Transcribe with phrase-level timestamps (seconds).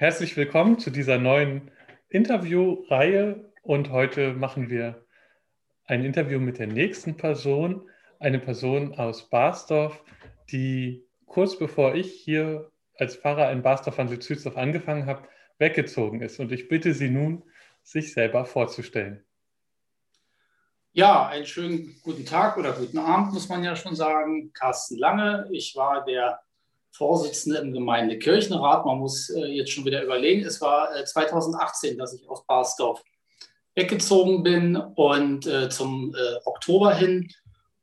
[0.00, 1.70] Herzlich willkommen zu dieser neuen
[2.08, 5.04] Interviewreihe und heute machen wir
[5.84, 7.86] ein Interview mit der nächsten Person,
[8.18, 10.02] eine Person aus Barsdorf,
[10.50, 15.28] die kurz bevor ich hier als Pfarrer in Barsdorf an Südzdorf angefangen habe,
[15.58, 16.40] weggezogen ist.
[16.40, 17.42] Und ich bitte Sie nun,
[17.82, 19.22] sich selber vorzustellen.
[20.92, 24.50] Ja, einen schönen guten Tag oder guten Abend, muss man ja schon sagen.
[24.54, 26.40] Carsten Lange, ich war der
[26.92, 28.84] Vorsitzende im Gemeindekirchenrat.
[28.84, 30.44] Man muss äh, jetzt schon wieder überlegen.
[30.44, 33.02] Es war äh, 2018, dass ich aus Barsdorf
[33.74, 37.28] weggezogen bin und äh, zum äh, Oktober hin.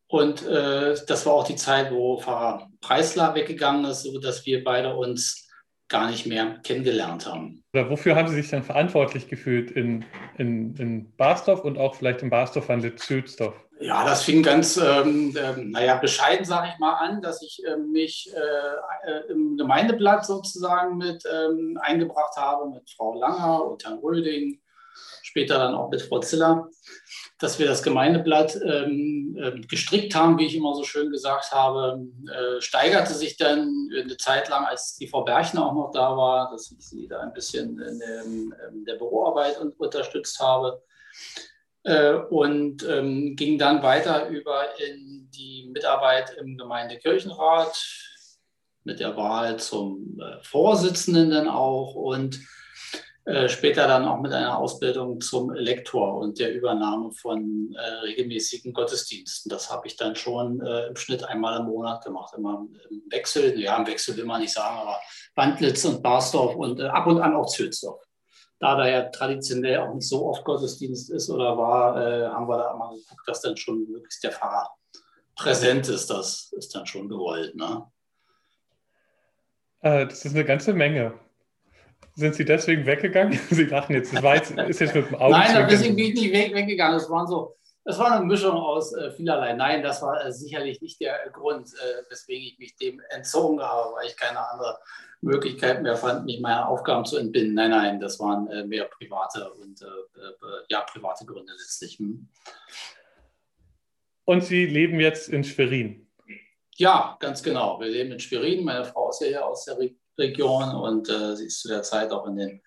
[0.08, 4.95] Und äh, das war auch die Zeit, wo Pfarrer Preisler weggegangen ist, sodass wir beide
[4.95, 5.47] uns
[5.90, 7.64] gar nicht mehr kennengelernt haben.
[7.73, 10.05] Oder wofür haben Sie sich dann verantwortlich gefühlt in,
[10.38, 13.55] in, in Barsdorf und auch vielleicht in Barsdorf an der Südsdorf?
[13.80, 17.78] Ja, das fing ganz, ähm, äh, naja, bescheiden, sage ich mal, an, dass ich äh,
[17.78, 24.59] mich äh, im Gemeindeblatt sozusagen mit ähm, eingebracht habe, mit Frau Langer und Herrn Röding,
[25.22, 26.70] später dann auch mit Frau Ziller,
[27.39, 32.03] dass wir das Gemeindeblatt ähm, äh, gestrickt haben, wie ich immer so schön gesagt habe,
[32.27, 36.49] äh, steigerte sich dann eine Zeit lang, als die Frau Berchner auch noch da war,
[36.52, 40.81] dass ich sie da ein bisschen in, dem, in der Büroarbeit unterstützt habe.
[41.83, 47.77] Äh, und ähm, ging dann weiter über in die Mitarbeit im Gemeindekirchenrat
[48.83, 51.93] mit der Wahl zum äh, Vorsitzenden dann auch.
[51.93, 52.39] Und
[53.47, 59.50] später dann auch mit einer Ausbildung zum Lektor und der Übernahme von äh, regelmäßigen Gottesdiensten.
[59.50, 63.59] Das habe ich dann schon äh, im Schnitt einmal im Monat gemacht, immer im Wechsel.
[63.59, 65.00] Ja, im Wechsel will man nicht sagen, aber
[65.36, 68.08] Bandlitz und Barsdorf und äh, ab und an auch Zülsdorf
[68.59, 72.58] da da ja traditionell auch nicht so oft Gottesdienst ist oder war, äh, haben wir
[72.58, 74.70] da mal geguckt, dass dann schon möglichst der Pfarrer
[75.36, 76.09] präsent ist.
[76.09, 77.55] Das ist dann schon gewollt.
[77.55, 77.86] Ne?
[79.81, 81.20] Äh, das ist eine ganze Menge.
[82.18, 83.40] Sind Sie deswegen weggegangen?
[83.52, 85.34] Sie dachten jetzt, das war jetzt, ist jetzt mit dem Auge.
[85.34, 86.98] Nein, deswegen bin ich nicht weg, weggegangen.
[86.98, 89.54] Es waren so, das war eine Mischung aus äh, vielerlei.
[89.54, 93.94] Nein, das war äh, sicherlich nicht der Grund, äh, weswegen ich mich dem entzogen habe,
[93.94, 94.80] weil ich keine andere
[95.22, 97.54] Möglichkeit mehr fand, mich meiner Aufgaben zu entbinden.
[97.54, 102.00] Nein, nein, das waren äh, mehr private und äh, äh, ja, private Gründe letztlich.
[102.00, 102.27] Hm.
[104.26, 106.10] Und Sie leben jetzt in Schwerin?
[106.77, 107.80] Ja, ganz genau.
[107.80, 108.64] Wir leben in Schwerin.
[108.64, 111.83] Meine Frau ist ja hier aus der Re Region und äh, sie ist zu der
[111.83, 112.61] Zeit auch in den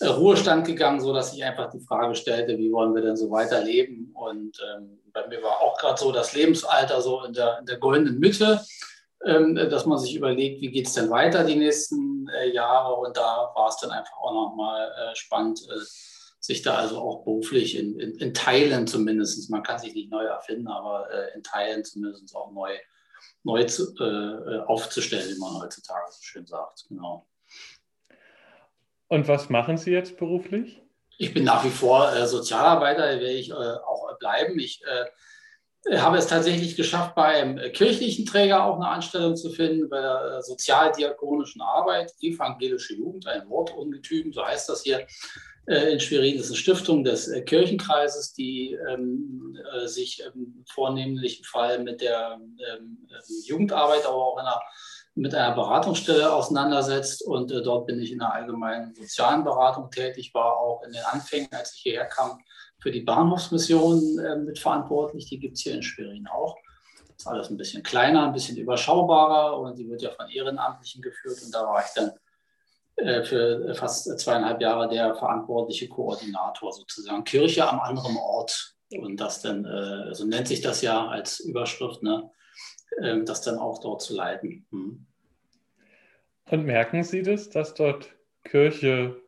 [0.00, 4.12] äh, Ruhestand gegangen, sodass ich einfach die Frage stellte, wie wollen wir denn so weiterleben?
[4.14, 7.78] Und ähm, bei mir war auch gerade so das Lebensalter so in der, in der
[7.78, 8.60] goldenen Mitte.
[9.24, 12.94] Ähm, dass man sich überlegt, wie geht es denn weiter die nächsten äh, Jahre.
[12.94, 15.80] Und da war es dann einfach auch nochmal äh, spannend, äh,
[16.38, 20.24] sich da also auch beruflich in, in, in, Teilen zumindest, man kann sich nicht neu
[20.24, 22.70] erfinden, aber in Teilen zumindest auch neu,
[23.46, 23.94] neu zu,
[24.66, 26.84] aufzustellen, wie man heutzutage so schön sagt.
[26.88, 27.26] Genau.
[29.08, 30.82] Und was machen Sie jetzt beruflich?
[31.16, 34.58] Ich bin nach wie vor Sozialarbeiter, da werde ich auch bleiben.
[34.58, 34.82] Ich
[35.94, 40.42] habe es tatsächlich geschafft, bei einem kirchlichen Träger auch eine Anstellung zu finden, bei der
[40.42, 45.06] sozialdiakonischen Arbeit, evangelische Jugend, ein Wortungetüm, so heißt das hier
[45.66, 46.36] äh, in Schwerin.
[46.36, 52.00] Das ist eine Stiftung des äh, Kirchenkreises, die ähm, äh, sich im vornehmlichen Fall mit
[52.00, 53.06] der ähm,
[53.44, 54.60] Jugendarbeit, aber auch einer,
[55.14, 57.22] mit einer Beratungsstelle auseinandersetzt.
[57.22, 61.04] Und äh, dort bin ich in der allgemeinen sozialen Beratung tätig, war auch in den
[61.04, 62.40] Anfängen, als ich hierher kam,
[62.80, 65.28] für die Bahnhofsmission äh, mitverantwortlich.
[65.28, 66.56] Die gibt es hier in Schwerin auch.
[67.08, 71.02] Das ist alles ein bisschen kleiner, ein bisschen überschaubarer und die wird ja von Ehrenamtlichen
[71.02, 71.38] geführt.
[71.44, 72.12] Und da war ich dann
[72.96, 77.24] äh, für fast zweieinhalb Jahre der verantwortliche Koordinator sozusagen.
[77.24, 78.74] Kirche am anderen Ort.
[78.90, 82.30] Und das dann, äh, so nennt sich das ja als Überschrift, ne?
[82.98, 84.66] äh, das dann auch dort zu leiten.
[84.70, 85.06] Hm.
[86.50, 89.20] Und merken Sie das, dass dort Kirche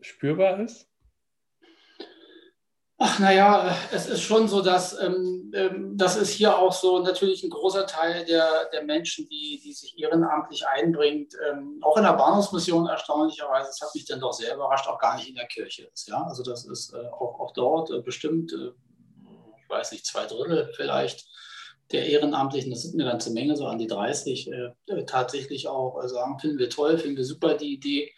[0.00, 0.89] spürbar ist?
[3.02, 7.42] Ach naja, es ist schon so, dass ähm, ähm, das ist hier auch so natürlich
[7.42, 12.12] ein großer Teil der, der Menschen, die, die sich ehrenamtlich einbringt, ähm, auch in der
[12.12, 15.88] Bahnhofsmission erstaunlicherweise, das hat mich dann doch sehr überrascht, auch gar nicht in der Kirche
[15.90, 16.08] ist.
[16.08, 16.24] Ja?
[16.24, 18.72] Also das ist äh, auch, auch dort äh, bestimmt, äh,
[19.62, 21.26] ich weiß nicht, zwei Drittel vielleicht
[21.92, 26.04] der Ehrenamtlichen, das sind eine ganze Menge, so an die 30, äh, äh, tatsächlich auch
[26.04, 28.12] äh, sagen, finden wir toll, finden wir super die Idee.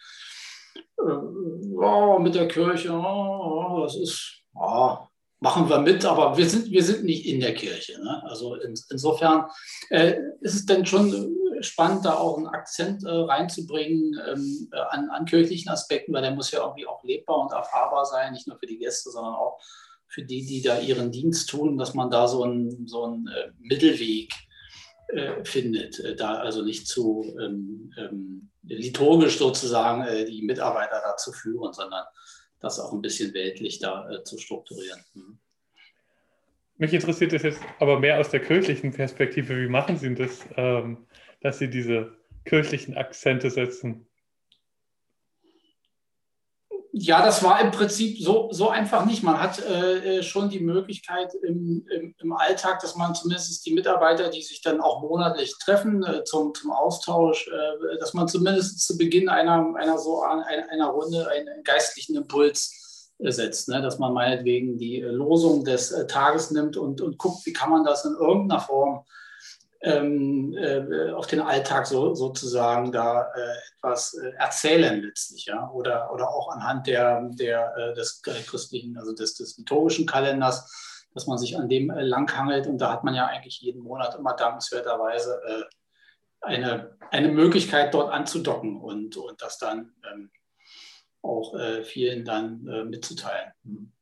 [0.97, 5.07] Oh, mit der Kirche, oh, das ist ja,
[5.39, 8.01] machen wir mit, aber wir sind, wir sind nicht in der Kirche.
[8.01, 8.23] Ne?
[8.25, 9.45] Also in, insofern
[9.89, 15.09] äh, ist es dann schon spannend, da auch einen Akzent äh, reinzubringen ähm, äh, an,
[15.09, 18.57] an, kirchlichen Aspekten, weil der muss ja irgendwie auch lebbar und erfahrbar sein, nicht nur
[18.57, 19.59] für die Gäste, sondern auch
[20.07, 24.31] für die, die da ihren Dienst tun, dass man da so einen so äh, Mittelweg
[25.07, 31.73] äh, findet, äh, da also nicht zu ähm, ähm, liturgisch sozusagen die Mitarbeiter dazu führen,
[31.73, 32.05] sondern
[32.63, 34.99] das auch ein bisschen weltlich da äh, zu strukturieren.
[35.13, 35.37] Mhm.
[36.77, 39.61] Mich interessiert das jetzt aber mehr aus der kirchlichen Perspektive.
[39.61, 41.05] Wie machen Sie das, ähm,
[41.41, 44.07] dass Sie diese kirchlichen Akzente setzen?
[46.95, 49.23] Ja, das war im Prinzip so, so einfach nicht.
[49.23, 53.73] Man hat äh, äh, schon die Möglichkeit im, im, im, Alltag, dass man zumindest die
[53.73, 58.85] Mitarbeiter, die sich dann auch monatlich treffen äh, zum, zum Austausch, äh, dass man zumindest
[58.85, 63.69] zu Beginn einer, einer, so, einer, einer Runde einen geistlichen Impuls äh, setzt.
[63.69, 63.81] Ne?
[63.81, 67.83] Dass man meinetwegen die Losung des äh, Tages nimmt und, und guckt, wie kann man
[67.83, 69.03] das in irgendeiner Form
[69.83, 76.11] ähm, äh, auf den Alltag so, sozusagen da äh, etwas äh, erzählen letztlich, ja, oder,
[76.13, 81.37] oder auch anhand der, der, äh, des christlichen, also des, des liturgischen Kalenders, dass man
[81.37, 85.41] sich an dem äh, langhangelt und da hat man ja eigentlich jeden Monat immer dankenswerterweise
[85.45, 85.63] äh,
[86.39, 90.31] eine, eine Möglichkeit dort anzudocken und, und das dann ähm,
[91.21, 93.53] auch vielen dann mitzuteilen.
[93.63, 93.93] Mhm.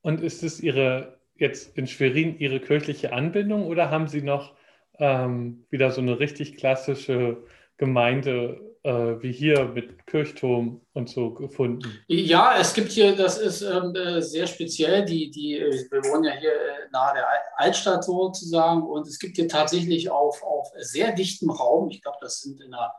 [0.00, 4.54] Und ist es Ihre jetzt in Schwerin Ihre kirchliche Anbindung oder haben Sie noch
[4.98, 7.44] ähm, wieder so eine richtig klassische
[7.76, 11.98] Gemeinde äh, wie hier mit Kirchturm und so gefunden?
[12.08, 16.32] Ja, es gibt hier, das ist ähm, äh, sehr speziell, die, die, wir wohnen ja
[16.32, 21.50] hier äh, nahe der Altstadt sozusagen und es gibt hier tatsächlich auf, auf sehr dichtem
[21.50, 22.92] Raum, ich glaube, das sind in einer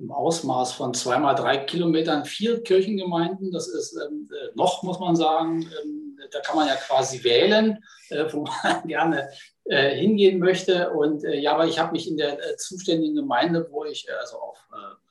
[0.00, 3.52] im Ausmaß von zweimal drei Kilometern vier Kirchengemeinden.
[3.52, 7.82] Das ist ähm, äh, noch, muss man sagen, ähm, da kann man ja quasi wählen,
[8.10, 9.30] äh, wo man gerne
[9.64, 10.90] äh, hingehen möchte.
[10.90, 14.12] Und äh, ja, aber ich habe mich in der äh, zuständigen Gemeinde, wo ich äh,
[14.12, 14.56] also auch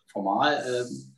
[0.07, 1.15] formal ähm,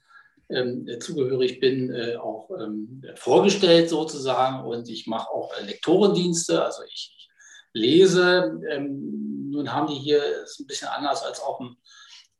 [0.47, 4.65] ähm, zugehörig bin, auch ähm, vorgestellt sozusagen.
[4.65, 7.29] Und ich mache auch Lektorendienste, also ich, ich
[7.73, 8.57] lese.
[8.79, 11.75] Nun haben die hier, ist ein bisschen anders als auch im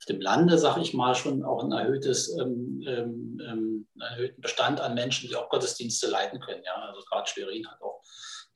[0.09, 4.93] dem Lande, sage ich mal, schon auch ein erhöhtes, ähm, ähm, ähm, erhöhten Bestand an
[4.93, 6.63] Menschen, die auch Gottesdienste leiten können.
[6.63, 6.75] Ja?
[6.75, 8.01] Also gerade Schwerin hat auch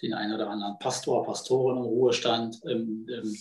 [0.01, 2.59] den einen oder anderen Pastor, Pastorin im Ruhestand.
[2.65, 3.37] Ähm, ähm,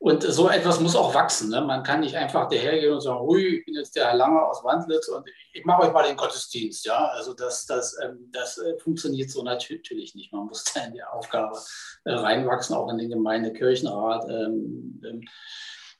[0.00, 1.50] und so etwas muss auch wachsen.
[1.50, 1.60] Ne?
[1.60, 4.62] Man kann nicht einfach dahergehen und sagen, hui, ich bin jetzt der Herr Langer aus
[4.62, 6.86] Wandlitz und ich mache euch mal den Gottesdienst.
[6.86, 7.06] Ja?
[7.06, 10.32] Also das, das, ähm, das äh, funktioniert so natürlich nicht.
[10.32, 11.58] Man muss da in die Aufgabe
[12.04, 14.24] äh, reinwachsen, auch in den Gemeindekirchenrat.
[14.28, 15.24] Ähm, ähm,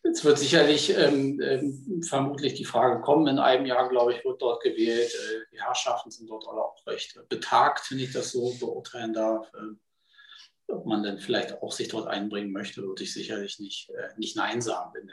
[0.02, 4.40] es wird sicherlich ähm, ähm, vermutlich die Frage kommen, in einem Jahr, glaube ich, wird
[4.40, 5.12] dort gewählt.
[5.12, 9.52] Äh, die Herrschaften sind dort alle auch recht betagt, wenn ich das so beurteilen darf.
[9.54, 14.08] Äh, ob man dann vielleicht auch sich dort einbringen möchte, würde ich sicherlich nicht, äh,
[14.18, 15.10] nicht Nein sagen, wenn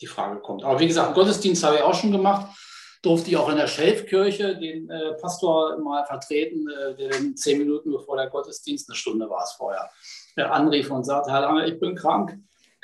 [0.00, 0.64] die Frage kommt.
[0.64, 2.54] Aber wie gesagt, Gottesdienst habe ich auch schon gemacht.
[3.02, 7.58] Durfte ich auch in der Schelfkirche den äh, Pastor mal vertreten, äh, der dann zehn
[7.58, 9.90] Minuten bevor der Gottesdienst, eine Stunde war es vorher,
[10.36, 12.36] anrief und sagte, Herr Lange, ich bin krank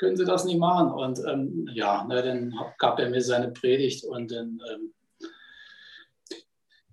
[0.03, 0.91] können Sie das nicht machen?
[0.91, 4.93] Und ähm, ja, na, dann gab er mir seine Predigt und dann ähm,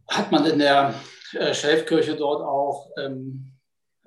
[0.08, 0.94] hat man in der
[1.32, 3.52] äh, Schelfkirche dort auch ähm,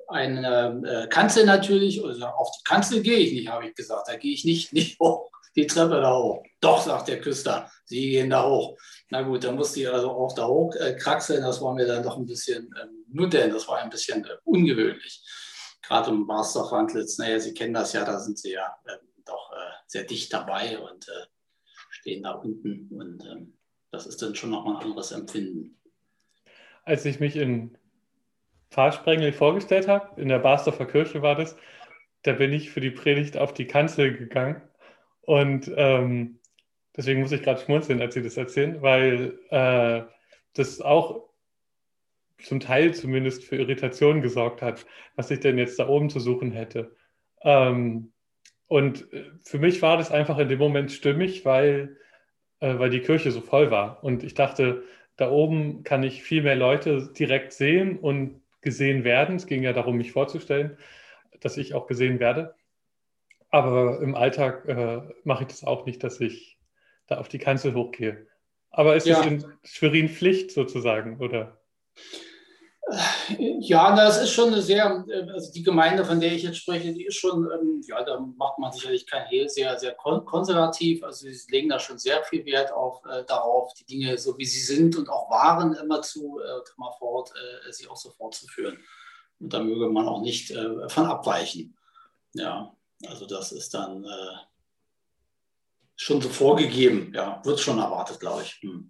[0.08, 2.02] eine äh, Kanzel natürlich.
[2.04, 4.08] Also auf die Kanzel gehe ich nicht, habe ich gesagt.
[4.08, 6.42] Da gehe ich nicht, nicht hoch, die Treppe da hoch.
[6.62, 8.78] Doch, sagt der Küster, Sie gehen da hoch.
[9.10, 11.44] Na gut, dann musste ich also auch da hoch äh, kraxeln.
[11.44, 14.38] Das war mir dann doch ein bisschen, ähm, nur denn, das war ein bisschen äh,
[14.46, 15.22] ungewöhnlich
[15.84, 19.72] gerade um Marsdorf-Wandlitz, naja, Sie kennen das ja, da sind Sie ja äh, doch äh,
[19.86, 21.28] sehr dicht dabei und äh,
[21.90, 23.54] stehen da unten und ähm,
[23.92, 25.78] das ist dann schon nochmal ein anderes Empfinden.
[26.84, 27.78] Als ich mich in
[28.72, 31.56] Pfarrsprengel vorgestellt habe, in der Barsdorfer Kirche war das,
[32.24, 34.62] da bin ich für die Predigt auf die Kanzel gegangen
[35.22, 36.40] und ähm,
[36.96, 40.04] deswegen muss ich gerade schmunzeln, als Sie das erzählen, weil äh,
[40.54, 41.30] das auch
[42.44, 44.86] zum Teil zumindest für Irritationen gesorgt hat,
[45.16, 46.96] was ich denn jetzt da oben zu suchen hätte.
[47.42, 48.12] Ähm,
[48.68, 51.98] und äh, für mich war das einfach in dem Moment stimmig, weil,
[52.60, 54.04] äh, weil die Kirche so voll war.
[54.04, 54.84] Und ich dachte,
[55.16, 59.36] da oben kann ich viel mehr Leute direkt sehen und gesehen werden.
[59.36, 60.78] Es ging ja darum, mich vorzustellen,
[61.40, 62.56] dass ich auch gesehen werde.
[63.50, 66.58] Aber im Alltag äh, mache ich das auch nicht, dass ich
[67.08, 68.26] da auf die Kanzel hochgehe.
[68.72, 69.20] Aber ist ja.
[69.20, 71.62] es in Schwerin Pflicht sozusagen, oder?
[73.60, 76.94] Ja, das ist schon eine sehr, äh, also die Gemeinde, von der ich jetzt spreche,
[76.94, 81.04] die ist schon, ähm, ja, da macht man sicherlich kein Hehl, sehr, sehr konservativ.
[81.04, 84.46] Also sie legen da schon sehr viel Wert auf, äh, darauf, die Dinge so wie
[84.46, 88.78] sie sind und auch waren immer zu, äh, immer fort, äh, sie auch so fortzuführen.
[89.40, 91.78] Und da möge man auch nicht äh, von abweichen.
[92.34, 92.76] Ja,
[93.08, 94.38] also das ist dann äh,
[95.96, 98.60] schon so vorgegeben, ja, wird schon erwartet, glaube ich.
[98.62, 98.90] Hm.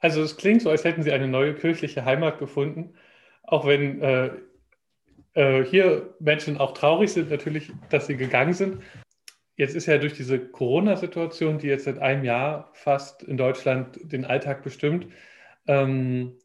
[0.00, 2.94] Also es klingt so, als hätten Sie eine neue kirchliche Heimat gefunden,
[3.42, 4.30] auch wenn äh,
[5.34, 8.82] äh, hier Menschen auch traurig sind, natürlich, dass sie gegangen sind.
[9.56, 14.24] Jetzt ist ja durch diese Corona-Situation, die jetzt seit einem Jahr fast in Deutschland den
[14.24, 15.06] Alltag bestimmt,
[15.66, 16.38] ähm,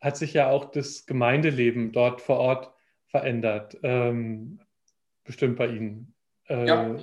[0.00, 2.72] hat sich ja auch das Gemeindeleben dort vor Ort
[3.08, 3.76] verändert.
[3.82, 4.60] Ähm,
[5.24, 6.14] bestimmt bei Ihnen.
[6.48, 6.96] Äh, ja.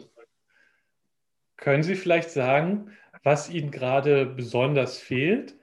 [1.58, 2.92] Können Sie vielleicht sagen,
[3.24, 5.56] was Ihnen gerade besonders fehlt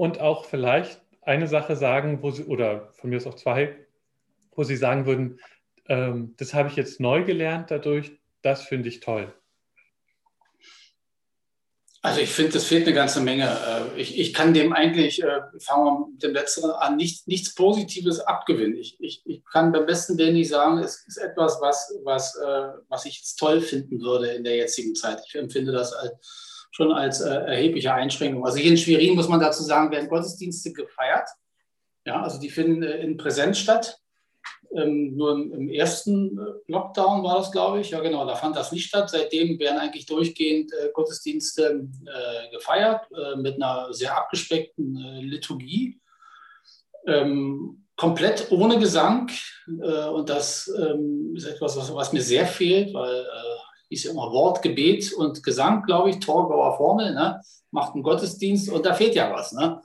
[0.00, 3.76] und auch vielleicht eine Sache sagen, wo Sie, oder von mir aus auch zwei,
[4.56, 5.40] wo Sie sagen würden,
[5.88, 9.30] ähm, das habe ich jetzt neu gelernt dadurch, das finde ich toll.
[12.00, 13.44] Also ich finde, es fehlt eine ganze Menge.
[13.44, 17.54] Äh, ich, ich kann dem eigentlich, äh, fangen wir mit dem Letzteren an, nicht, nichts
[17.54, 18.78] Positives abgewinnen.
[18.78, 22.68] Ich, ich, ich kann beim besten Willen nicht sagen, es ist etwas, was, was, äh,
[22.88, 25.20] was ich jetzt toll finden würde in der jetzigen Zeit.
[25.26, 28.44] Ich empfinde das als, schon als erhebliche Einschränkung.
[28.44, 31.28] Also hier in Schwerin muss man dazu sagen, werden Gottesdienste gefeiert.
[32.06, 33.98] Ja, also die finden in Präsenz statt.
[34.74, 37.90] Ähm, nur im, im, ersten äh, Lockdown war das, glaube ich.
[37.90, 39.10] Ja, genau, da fand das nicht statt.
[39.10, 46.00] Seitdem werden eigentlich durchgehend äh, Gottesdienste äh, gefeiert äh, mit einer sehr abgespeckten äh, Liturgie.
[47.06, 49.30] Ähm, komplett ohne Gesang.
[49.66, 53.26] Äh, und das ähm, ist etwas, was, was, mir sehr fehlt, weil
[53.90, 57.42] ist ja immer Wort, Gebet und Gesang, glaube ich, Torgauer Formel, ne?
[57.70, 59.52] macht einen Gottesdienst und da fehlt ja was.
[59.52, 59.82] Ne?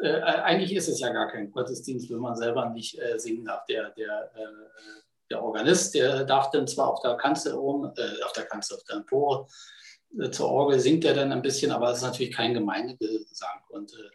[0.00, 3.64] äh, eigentlich ist es ja gar kein Gottesdienst, wenn man selber nicht äh, singen darf.
[3.66, 8.32] Der, der, äh, der Organist, der darf dann zwar auf der Kanzel oben, äh, auf
[8.32, 9.46] der Kanzel, auf der Empore
[10.18, 13.92] äh, zur Orgel singt er dann ein bisschen, aber es ist natürlich kein Gemeindegesang und
[13.92, 14.10] äh,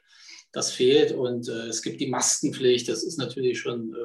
[0.52, 3.96] das fehlt und es gibt die Maskenpflicht, das ist natürlich schon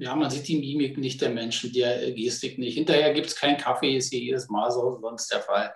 [0.00, 1.82] ja, man sieht die Mimik nicht der Menschen, die
[2.14, 2.74] Gestik nicht.
[2.74, 5.72] Hinterher gibt es keinen Kaffee, ist hier jedes Mal so sonst der Fall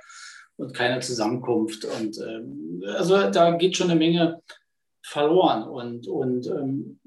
[0.56, 1.84] und keine Zusammenkunft.
[1.84, 4.42] Und ähm, also da geht schon eine Menge
[5.04, 5.64] verloren.
[5.64, 7.00] Und, und ähm,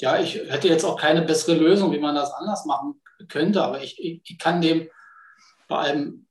[0.00, 3.82] ja, ich hätte jetzt auch keine bessere Lösung, wie man das anders machen könnte, aber
[3.82, 4.88] ich, ich, ich kann dem
[5.68, 6.26] bei allem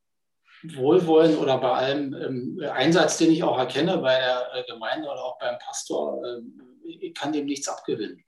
[0.63, 5.23] Wohlwollen oder bei allem ähm, Einsatz, den ich auch erkenne bei der äh, Gemeinde oder
[5.23, 6.41] auch beim Pastor, äh,
[6.85, 8.23] ich kann dem nichts abgewinnen.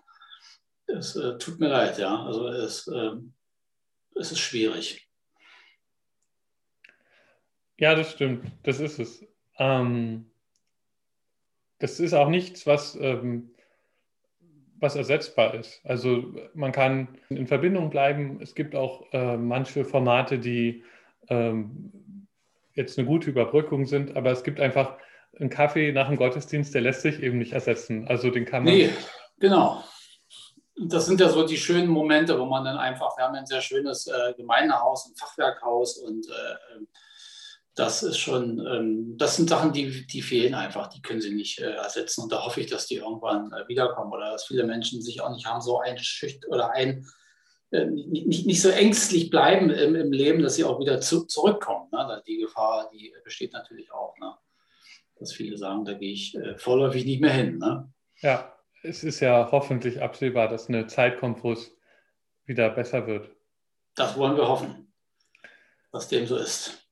[0.87, 2.23] Es äh, tut mir leid, ja.
[2.23, 3.33] Also es, ähm,
[4.15, 5.07] es ist schwierig.
[7.77, 8.45] Ja, das stimmt.
[8.63, 9.25] Das ist es.
[9.57, 10.31] Ähm,
[11.79, 13.51] das ist auch nichts, was, ähm,
[14.79, 15.81] was ersetzbar ist.
[15.83, 18.39] Also man kann in Verbindung bleiben.
[18.41, 20.83] Es gibt auch äh, manche Formate, die
[21.27, 22.27] ähm,
[22.73, 24.97] jetzt eine gute Überbrückung sind, aber es gibt einfach
[25.37, 28.07] einen Kaffee nach dem Gottesdienst, der lässt sich eben nicht ersetzen.
[28.07, 28.73] Also den kann man.
[28.73, 28.89] Nee,
[29.39, 29.83] genau.
[30.77, 33.61] Das sind ja so die schönen Momente, wo man dann einfach, wir haben ein sehr
[33.61, 36.85] schönes äh, Gemeindehaus, ein Fachwerkhaus und äh,
[37.75, 41.59] das ist schon, ähm, das sind Sachen, die, die fehlen einfach, die können sie nicht
[41.59, 42.23] äh, ersetzen.
[42.23, 45.29] Und da hoffe ich, dass die irgendwann äh, wiederkommen oder dass viele Menschen sich auch
[45.29, 47.05] nicht haben, so ein Schücht oder ein,
[47.71, 51.89] äh, nicht, nicht so ängstlich bleiben im, im Leben, dass sie auch wieder zu, zurückkommen.
[51.91, 52.23] Ne?
[52.25, 54.17] Die Gefahr, die besteht natürlich auch.
[54.19, 54.33] Ne?
[55.19, 57.57] Dass viele sagen, da gehe ich äh, vorläufig nicht mehr hin.
[57.57, 57.91] Ne?
[58.21, 58.54] Ja,
[58.85, 61.75] es ist ja hoffentlich absehbar, dass eine Zeit kommt, wo es
[62.45, 63.29] wieder besser wird.
[63.95, 64.93] Das wollen wir hoffen,
[65.91, 66.85] dass dem so ist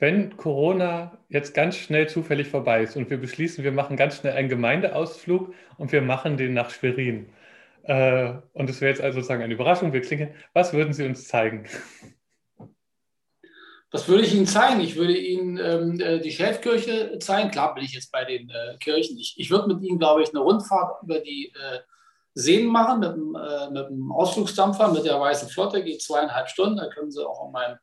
[0.00, 4.32] wenn Corona jetzt ganz schnell zufällig vorbei ist und wir beschließen, wir machen ganz schnell
[4.32, 7.28] einen Gemeindeausflug und wir machen den nach Schwerin.
[7.82, 10.30] Äh, und es wäre jetzt also sozusagen eine Überraschung, wir klingen.
[10.54, 11.66] Was würden Sie uns zeigen?
[13.92, 14.80] Was würde ich Ihnen zeigen?
[14.80, 17.50] Ich würde Ihnen ähm, äh, die Schäfkirche zeigen.
[17.50, 19.18] Klar bin ich jetzt bei den äh, Kirchen.
[19.18, 21.80] Ich, ich würde mit Ihnen, glaube ich, eine Rundfahrt über die äh,
[22.34, 25.82] Seen machen mit dem, äh, mit dem Ausflugsdampfer, mit der Weißen Flotte.
[25.82, 26.76] Geht zweieinhalb Stunden.
[26.76, 27.78] Da können Sie auch an meinem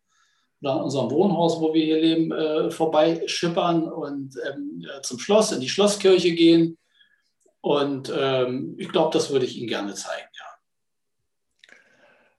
[0.61, 5.61] oder an unserem Wohnhaus, wo wir hier leben, äh, vorbeischippern und ähm, zum Schloss, in
[5.61, 6.77] die Schlosskirche gehen.
[7.61, 10.45] Und ähm, ich glaube, das würde ich Ihnen gerne zeigen, ja.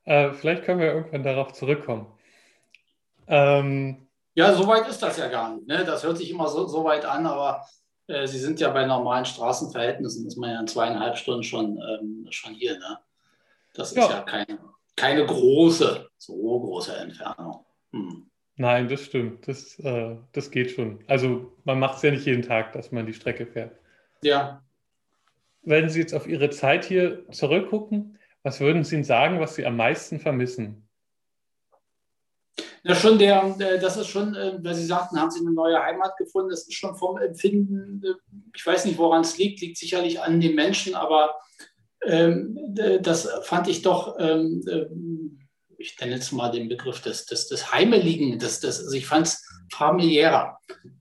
[0.05, 2.18] Äh, vielleicht können wir irgendwann darauf zurückkommen.
[3.29, 5.67] Ähm, ja, so weit ist das ja gar nicht.
[5.67, 5.85] Ne?
[5.85, 7.67] Das hört sich immer so, so weit an, aber
[8.07, 12.27] äh, Sie sind ja bei normalen Straßenverhältnissen, ist man ja in zweieinhalb Stunden schon, ähm,
[12.31, 12.79] schon hier.
[12.79, 12.99] Ne?
[13.75, 14.59] Das ist ja, ja keine,
[14.97, 17.65] keine große, so große Entfernung.
[17.93, 18.31] Hm.
[18.57, 19.47] Nein, das stimmt.
[19.47, 21.05] Das, äh, das geht schon.
[21.07, 23.77] Also man macht es ja nicht jeden Tag, dass man die Strecke fährt.
[24.23, 24.65] Ja.
[25.63, 29.77] Wenn Sie jetzt auf Ihre Zeit hier zurückgucken, was würden Sie sagen, was Sie am
[29.77, 30.88] meisten vermissen?
[32.85, 36.17] Ja, schon der, das ist schon, äh, weil Sie sagten, haben Sie eine neue Heimat
[36.17, 36.51] gefunden.
[36.51, 38.15] Das ist schon vom Empfinden, äh,
[38.55, 41.35] ich weiß nicht, woran es liegt, liegt sicherlich an den Menschen, aber
[42.03, 42.59] ähm,
[43.01, 44.63] das fand ich doch ähm,
[45.81, 49.29] ich nenne jetzt mal den Begriff des, des, des Heimeligen, des, des, also ich fand
[49.29, 50.59] es familiärer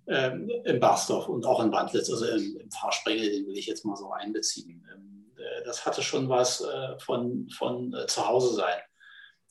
[0.08, 3.86] ähm, in Barsdorf und auch in Wandlitz, also im, im Pfarrsprengel, den will ich jetzt
[3.86, 4.86] mal so einbeziehen.
[4.94, 5.32] Ähm,
[5.66, 6.64] das hatte schon was
[7.00, 8.80] von, von zu Hause sein,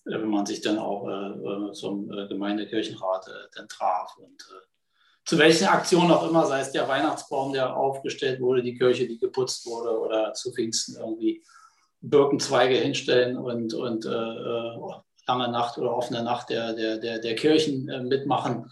[0.06, 4.46] wenn man sich dann auch zum Gemeindekirchenrat dann traf und
[5.26, 9.18] zu welchen Aktionen auch immer, sei es der Weihnachtsbaum, der aufgestellt wurde, die Kirche, die
[9.18, 11.42] geputzt wurde oder zu Pfingsten irgendwie
[12.00, 14.10] Birkenzweige hinstellen und, und äh,
[15.26, 18.70] lange Nacht oder offene Nacht der, der, der, der Kirchen äh, mitmachen,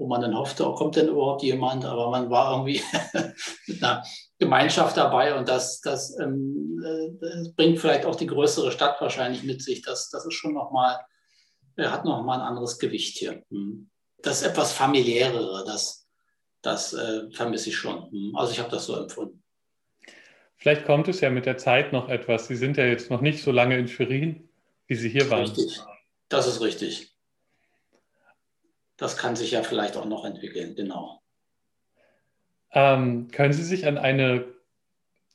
[0.00, 1.84] wo man dann hoffte, oh, kommt denn überhaupt jemand?
[1.84, 2.82] Aber man war irgendwie
[3.66, 4.02] mit einer
[4.38, 6.82] Gemeinschaft dabei und das, das, ähm,
[7.20, 9.82] das, bringt vielleicht auch die größere Stadt wahrscheinlich mit sich.
[9.82, 10.98] Das, das ist schon nochmal,
[11.76, 13.42] äh, hat nochmal ein anderes Gewicht hier.
[13.50, 13.90] Hm
[14.22, 16.08] das etwas familiärere, das,
[16.62, 18.10] das äh, vermisse ich schon.
[18.10, 18.36] Hm.
[18.36, 19.42] Also ich habe das so empfunden.
[20.56, 22.48] Vielleicht kommt es ja mit der Zeit noch etwas.
[22.48, 24.50] Sie sind ja jetzt noch nicht so lange in Schwerin,
[24.86, 25.44] wie Sie hier waren.
[25.44, 25.80] Richtig,
[26.28, 27.14] das ist richtig.
[29.00, 31.22] Das kann sich ja vielleicht auch noch entwickeln, genau.
[32.72, 34.44] Ähm, können Sie sich an eine,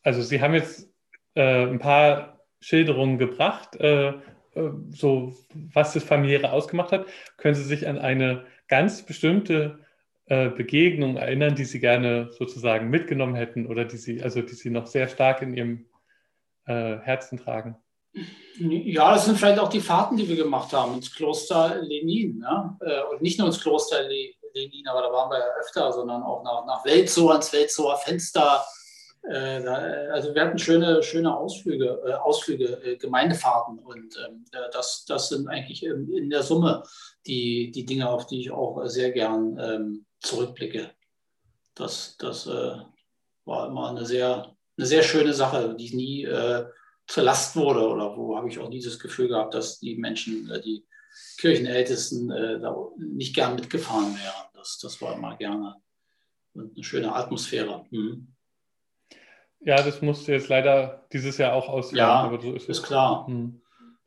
[0.03, 0.88] also Sie haben jetzt
[1.34, 5.36] äh, ein paar Schilderungen gebracht, äh, äh so
[5.74, 7.07] was das Familiäre ausgemacht hat.
[7.38, 9.79] Können Sie sich an eine ganz bestimmte
[10.27, 14.69] äh, Begegnungen erinnern, die Sie gerne sozusagen mitgenommen hätten oder die Sie, also die Sie
[14.69, 15.86] noch sehr stark in Ihrem
[16.67, 17.77] äh, Herzen tragen?
[18.57, 22.39] Ja, das sind vielleicht auch die Fahrten, die wir gemacht haben ins Kloster Lenin.
[22.39, 22.77] Ne?
[22.81, 26.43] Äh, und nicht nur ins Kloster Lenin, aber da waren wir ja öfter, sondern auch
[26.43, 28.65] nach, nach Welzow, ans Welzower Fenster.
[29.29, 35.50] Äh, also wir hatten schöne, schöne Ausflüge, äh, Ausflüge Gemeindefahrten und ähm, das, das sind
[35.50, 36.84] eigentlich in der Summe
[37.27, 40.91] die, die Dinge, auf die ich auch sehr gern ähm, zurückblicke.
[41.74, 46.65] Das, das war immer eine sehr, eine sehr schöne Sache, die nie äh,
[47.07, 50.62] zur Last wurde oder wo habe ich auch dieses Gefühl gehabt, dass die Menschen, äh,
[50.62, 50.85] die
[51.38, 54.50] Kirchenältesten äh, da nicht gern mitgefahren wären.
[54.53, 55.75] Das, das war immer gerne
[56.55, 57.85] und eine schöne Atmosphäre.
[57.91, 58.27] Mhm.
[59.59, 61.97] Ja, das musste jetzt leider dieses Jahr auch ausfallen.
[61.97, 63.62] Ja, aber so ist, ist klar, mhm.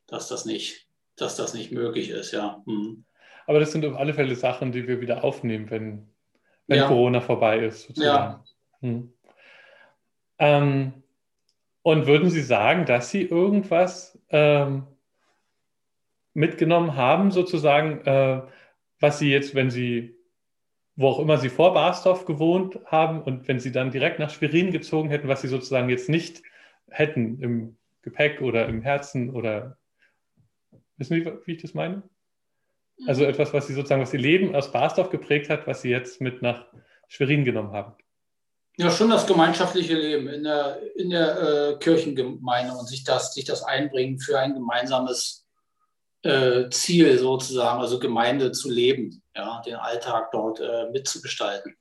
[0.07, 2.33] dass das nicht, dass das nicht möglich ist.
[2.33, 2.63] Ja.
[2.67, 3.05] Mhm.
[3.47, 6.09] Aber das sind auf alle Fälle Sachen, die wir wieder aufnehmen, wenn,
[6.67, 6.87] wenn ja.
[6.87, 7.85] Corona vorbei ist.
[7.85, 8.45] Sozusagen.
[8.83, 8.89] Ja.
[8.89, 9.13] Hm.
[10.39, 10.98] Ähm,
[11.89, 14.87] und würden Sie sagen, dass Sie irgendwas ähm,
[16.35, 18.43] mitgenommen haben, sozusagen, äh,
[19.01, 20.15] was Sie jetzt, wenn Sie,
[20.97, 24.71] wo auch immer Sie vor Barsdorf gewohnt haben und wenn Sie dann direkt nach Schwerin
[24.71, 26.43] gezogen hätten, was Sie sozusagen jetzt nicht
[26.91, 29.79] hätten im Gepäck oder im Herzen oder
[30.99, 32.03] wissen Sie, wie ich das meine?
[33.07, 33.31] Also mhm.
[33.31, 36.43] etwas, was Sie sozusagen, was Ihr Leben aus Basdorf geprägt hat, was Sie jetzt mit
[36.43, 36.67] nach
[37.09, 37.95] Schwerin genommen haben.
[38.81, 43.45] Ja, schon das gemeinschaftliche Leben in der, in der äh, Kirchengemeinde und sich das, sich
[43.45, 45.45] das einbringen für ein gemeinsames
[46.23, 51.77] äh, Ziel sozusagen, also Gemeinde zu leben, ja, den Alltag dort äh, mitzugestalten.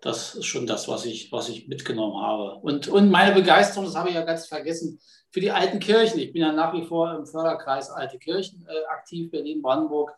[0.00, 2.60] Das ist schon das, was ich, was ich mitgenommen habe.
[2.60, 5.00] Und, und meine Begeisterung, das habe ich ja ganz vergessen,
[5.32, 6.20] für die alten Kirchen.
[6.20, 10.12] Ich bin ja nach wie vor im Förderkreis Alte Kirchen äh, aktiv, Berlin-Brandenburg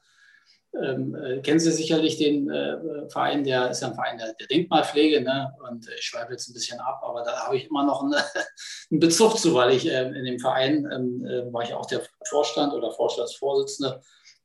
[0.81, 4.47] ähm, äh, kennen Sie sicherlich den äh, Verein, der ist ja ein Verein der, der
[4.47, 5.53] Denkmalpflege, ne?
[5.69, 8.17] und ich schweife jetzt ein bisschen ab, aber da habe ich immer noch eine,
[8.91, 12.03] einen Bezug zu, weil ich äh, in dem Verein ähm, äh, war ich auch der
[12.27, 14.01] Vorstand oder Vorstandsvorsitzende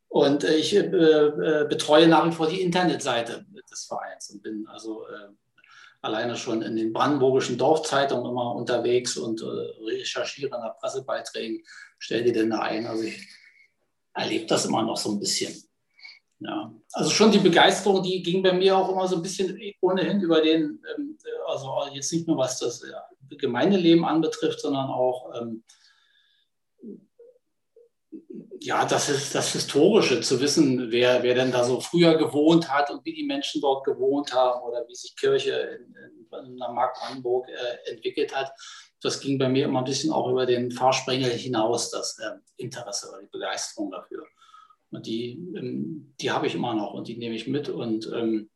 [0.09, 5.05] und ich äh, äh, betreue nach wie vor die Internetseite des Vereins und bin also
[6.01, 11.63] alleine schon in den brandenburgischen Dorfzeitungen immer unterwegs und recherchiere nach Pressebeiträgen,
[11.97, 12.85] stelle die denn da ein.
[12.85, 13.27] Also ich
[14.13, 15.66] erlebe das immer noch so ein bisschen.
[16.39, 20.21] Ja, also schon die Begeisterung, die ging bei mir auch immer so ein bisschen ohnehin
[20.21, 22.83] über den, ähm, also jetzt nicht nur was das
[23.29, 25.63] Gemeindeleben anbetrifft, sondern auch ähm,
[28.59, 32.89] ja, das ist das Historische, zu wissen, wer, wer denn da so früher gewohnt hat
[32.89, 36.69] und wie die Menschen dort gewohnt haben oder wie sich Kirche in, in, in der
[36.69, 38.51] Mark Brandenburg äh, entwickelt hat.
[39.01, 43.09] Das ging bei mir immer ein bisschen auch über den Fahrsprengel hinaus, das äh, Interesse
[43.09, 44.25] oder die Begeisterung dafür.
[44.91, 47.69] Die, ähm, die habe ich immer noch und die nehme ich mit.
[47.69, 48.49] Und ähm,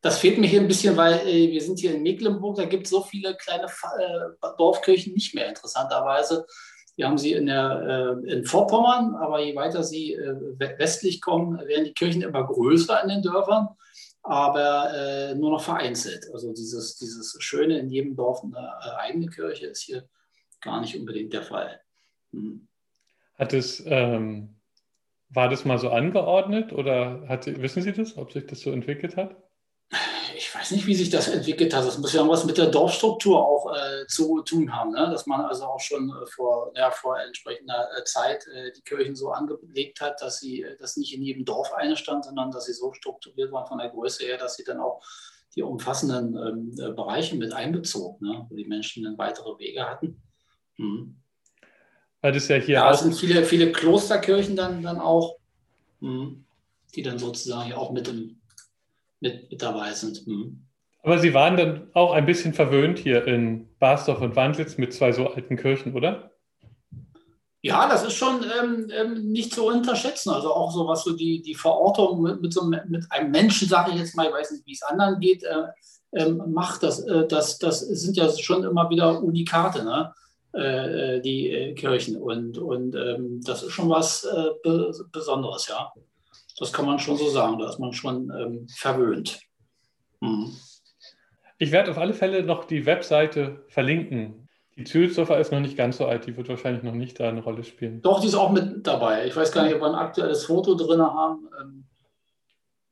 [0.00, 2.84] das fehlt mir hier ein bisschen, weil äh, wir sind hier in Mecklenburg, da gibt
[2.84, 6.46] es so viele kleine äh, Dorfkirchen nicht mehr, interessanterweise.
[6.96, 10.34] Wir haben sie in, der, äh, in Vorpommern, aber je weiter sie äh,
[10.78, 13.68] westlich kommen, werden die Kirchen immer größer in den Dörfern,
[14.22, 16.26] aber äh, nur noch vereinzelt.
[16.32, 20.08] Also dieses, dieses Schöne in jedem Dorf eine äh, eigene Kirche ist hier
[20.60, 21.80] gar nicht unbedingt der Fall.
[22.32, 22.68] Hm.
[23.34, 24.56] Hat es ähm
[25.32, 29.16] war das mal so angeordnet oder hat, wissen Sie das, ob sich das so entwickelt
[29.16, 29.36] hat?
[30.36, 31.86] Ich weiß nicht, wie sich das entwickelt hat.
[31.86, 35.08] Das muss ja was mit der Dorfstruktur auch äh, zu tun haben, ne?
[35.10, 39.14] dass man also auch schon äh, vor, ja, vor entsprechender äh, Zeit äh, die Kirchen
[39.14, 42.66] so angelegt hat, dass sie äh, dass nicht in jedem Dorf eine stand, sondern dass
[42.66, 45.02] sie so strukturiert waren von der Größe her, dass sie dann auch
[45.54, 46.36] die umfassenden
[46.78, 48.46] ähm, Bereiche mit einbezogen, ne?
[48.48, 50.22] wo die Menschen dann weitere Wege hatten
[50.78, 51.21] Mhm.
[52.22, 55.36] Weil das ja hier Ja, es sind viele, viele Klosterkirchen dann, dann auch,
[56.00, 56.44] mhm,
[56.94, 58.40] die dann sozusagen hier auch mit, im,
[59.20, 60.26] mit, mit dabei sind.
[60.26, 60.64] Mhm.
[61.02, 65.10] Aber Sie waren dann auch ein bisschen verwöhnt hier in Basdorf und Wandlitz mit zwei
[65.12, 66.30] so alten Kirchen, oder?
[67.60, 70.30] Ja, das ist schon ähm, ähm, nicht zu unterschätzen.
[70.30, 73.68] Also auch so, was so die, die Verortung mit, mit, so, einem- mit einem Menschen,
[73.68, 75.64] sage ich jetzt mal, ich weiß nicht, wie es anderen geht, äh,
[76.12, 76.82] ähm, macht.
[76.84, 80.12] Das, äh, das, das sind ja schon immer wieder Unikate, ne?
[80.52, 82.16] Äh, die äh, Kirchen.
[82.16, 85.92] Und, und ähm, das ist schon was äh, Be Besonderes, ja.
[86.58, 87.58] Das kann man schon so sagen.
[87.58, 89.40] Da ist man schon ähm, verwöhnt.
[90.20, 90.54] Mhm.
[91.58, 94.48] Ich werde auf alle Fälle noch die Webseite verlinken.
[94.76, 97.42] Die Zülsdorfer ist noch nicht ganz so alt, die wird wahrscheinlich noch nicht da eine
[97.42, 98.00] Rolle spielen.
[98.02, 99.26] Doch, die ist auch mit dabei.
[99.26, 101.48] Ich weiß gar nicht, ob wir ein aktuelles Foto drin haben.
[101.60, 101.84] Ähm,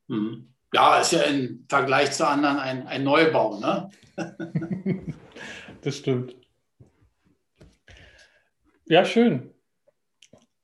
[0.09, 0.53] hm.
[0.73, 3.59] Ja, ist ja im Vergleich zu anderen ein, ein Neubau.
[3.59, 3.89] Ne?
[5.81, 6.35] Das stimmt.
[8.91, 9.53] Ja, schön.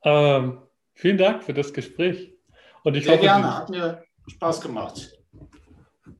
[0.04, 0.62] Ähm,
[0.96, 2.34] vielen Dank für das Gespräch.
[2.84, 5.17] Und ich Sehr hoffe, gerne, hat mir Spaß gemacht.